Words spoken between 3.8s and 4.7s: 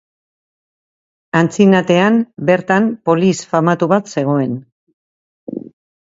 bat zegoen.